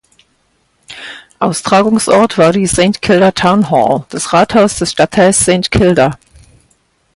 Austragungsort 1.37 2.35
war 2.39 2.53
die 2.53 2.65
"St 2.65 3.03
Kilda 3.03 3.29
Town 3.33 3.69
Hall", 3.69 4.03
das 4.09 4.33
Rathaus 4.33 4.79
des 4.79 4.91
Stadtteils 4.93 5.41
St 5.41 5.69
Kilda. 5.69 6.17